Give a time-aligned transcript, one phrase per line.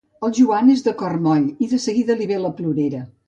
[0.27, 3.05] El Joan és de cor moll i de seguida li ve la plorera.